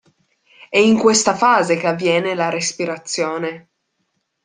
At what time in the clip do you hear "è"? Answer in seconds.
0.71-0.79